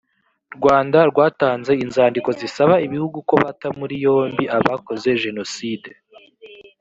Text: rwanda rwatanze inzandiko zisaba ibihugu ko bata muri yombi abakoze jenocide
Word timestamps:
rwanda 0.57 0.99
rwatanze 1.11 1.71
inzandiko 1.83 2.29
zisaba 2.39 2.75
ibihugu 2.85 3.17
ko 3.29 3.35
bata 3.43 3.67
muri 3.79 3.95
yombi 4.05 4.43
abakoze 4.57 5.09
jenocide 5.23 5.89